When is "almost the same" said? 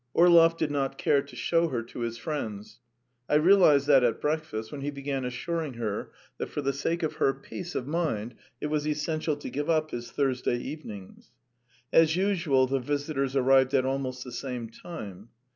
13.85-14.69